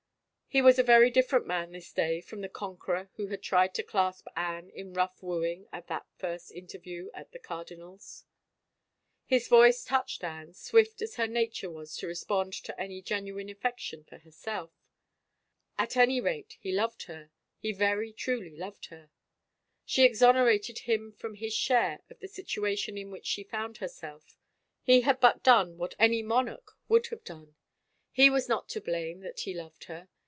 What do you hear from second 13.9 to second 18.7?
for herself. At any rate he loved her, he very truly